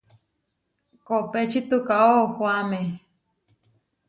Kopéči 1.07 1.59
tukaó 1.69 2.11
ohoáme. 2.23 2.81